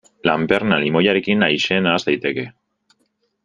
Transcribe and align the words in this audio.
Lanperna 0.27 0.79
limoiarekin 0.83 1.47
aise 1.49 1.79
nahas 1.87 2.03
daiteke. 2.09 2.51